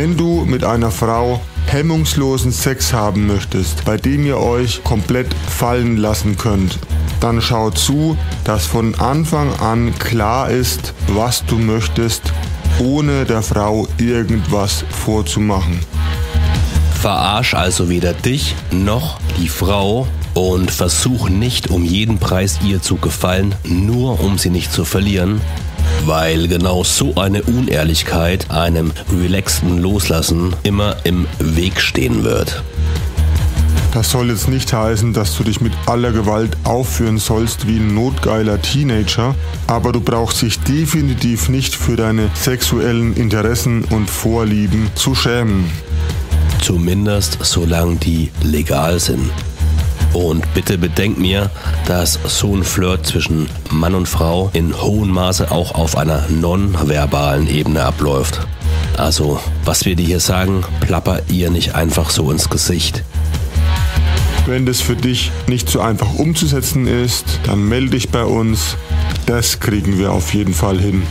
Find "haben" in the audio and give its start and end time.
2.92-3.26